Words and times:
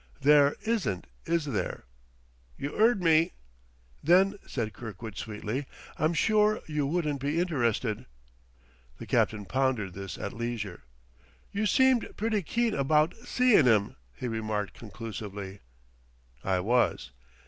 "There 0.21 0.55
isn't, 0.65 1.05
is 1.27 1.45
there?" 1.45 1.83
"You 2.57 2.75
'eard 2.75 3.03
me." 3.03 3.33
"Then," 4.03 4.39
said 4.47 4.73
Kirkwood 4.73 5.15
sweetly, 5.15 5.67
"I'm 5.95 6.15
sure 6.15 6.61
you 6.65 6.87
wouldn't 6.87 7.19
be 7.21 7.39
interested." 7.39 8.07
The 8.97 9.05
captain 9.05 9.45
pondered 9.45 9.93
this 9.93 10.17
at 10.17 10.33
leisure. 10.33 10.85
"You 11.51 11.67
seemed 11.67 12.17
pretty 12.17 12.41
keen 12.41 12.73
abaht 12.73 13.13
seein' 13.27 13.67
'im," 13.67 13.95
he 14.15 14.27
remarked 14.27 14.73
conclusively. 14.73 15.59
"I 16.43 16.61
was." 16.61 17.11